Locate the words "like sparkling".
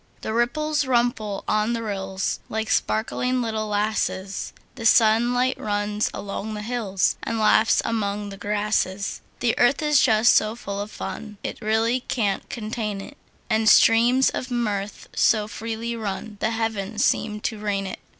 2.49-3.39